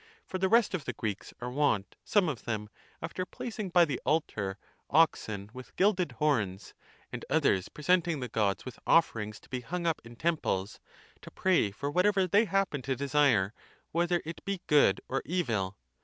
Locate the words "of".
0.73-0.85, 2.27-2.45